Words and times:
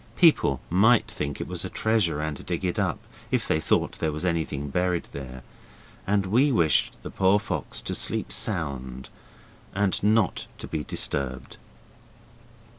People 0.15 0.61
might 0.67 1.05
think 1.05 1.39
it 1.39 1.45
was 1.47 1.63
a 1.63 1.69
treasure, 1.69 2.19
and 2.21 2.43
dig 2.43 2.65
it 2.65 2.79
up, 2.79 2.97
if 3.29 3.47
they 3.47 3.59
thought 3.59 3.99
there 3.99 4.11
was 4.11 4.25
anything 4.25 4.69
buried 4.71 5.07
there, 5.11 5.43
and 6.07 6.25
we 6.25 6.51
wished 6.51 6.97
the 7.03 7.11
poor 7.11 7.39
fox 7.39 7.83
to 7.83 7.93
sleep 7.93 8.31
sound 8.31 9.09
and 9.75 10.01
not 10.01 10.47
to 10.57 10.67
be 10.67 10.83
disturbed. 10.83 11.57